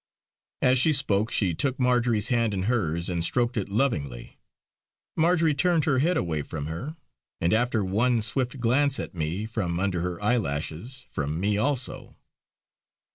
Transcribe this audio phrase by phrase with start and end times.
[0.63, 4.39] As she spoke she took Marjory's hand in hers and stroked it lovingly.
[5.15, 6.95] Marjory turned her head away from her,
[7.39, 12.17] and, after one swift glance at me from under her eyelashes, from me also.